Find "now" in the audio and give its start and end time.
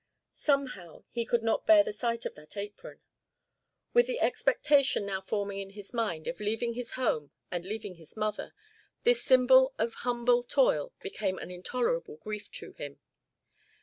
5.05-5.21